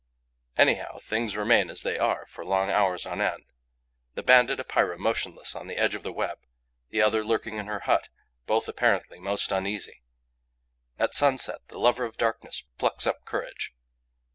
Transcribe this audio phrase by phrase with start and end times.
[0.57, 3.45] Anyhow, things remain as they are for long hours on end:
[4.15, 6.39] the Banded Epeira motionless on the edge of the web;
[6.89, 8.09] the other lurking in her hut;
[8.47, 10.01] both apparently most uneasy.
[10.97, 13.75] At sunset, the lover of darkness plucks up courage.